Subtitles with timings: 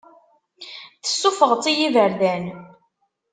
[1.03, 2.45] Tessufɣeḍ-tt i yiberdan.